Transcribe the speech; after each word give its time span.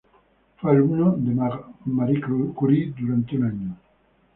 Fue 0.57 0.71
alumno 0.71 1.13
de 1.15 1.31
Marie 1.85 2.19
Curie 2.55 2.91
durante 2.99 3.37
un 3.37 3.43
año. 3.43 3.77